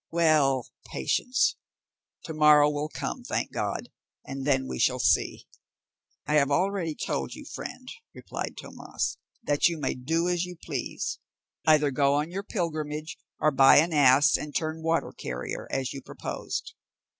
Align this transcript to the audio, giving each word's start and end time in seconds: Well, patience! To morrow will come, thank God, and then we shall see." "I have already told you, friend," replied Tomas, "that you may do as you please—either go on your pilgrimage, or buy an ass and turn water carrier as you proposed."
Well, 0.09 0.65
patience! 0.87 1.57
To 2.23 2.33
morrow 2.33 2.71
will 2.71 2.89
come, 2.89 3.21
thank 3.23 3.51
God, 3.51 3.89
and 4.25 4.47
then 4.47 4.67
we 4.67 4.79
shall 4.79 4.97
see." 4.97 5.45
"I 6.25 6.33
have 6.37 6.49
already 6.49 6.95
told 6.95 7.35
you, 7.35 7.45
friend," 7.45 7.87
replied 8.15 8.57
Tomas, 8.57 9.17
"that 9.43 9.67
you 9.67 9.77
may 9.77 9.93
do 9.93 10.27
as 10.27 10.43
you 10.43 10.55
please—either 10.55 11.91
go 11.91 12.15
on 12.15 12.31
your 12.31 12.41
pilgrimage, 12.41 13.19
or 13.39 13.51
buy 13.51 13.77
an 13.77 13.93
ass 13.93 14.37
and 14.37 14.55
turn 14.55 14.81
water 14.81 15.11
carrier 15.11 15.67
as 15.69 15.93
you 15.93 16.01
proposed." 16.01 16.73